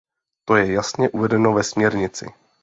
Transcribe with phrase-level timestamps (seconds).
[0.47, 2.33] To je jasně uvedeno ve směrnici.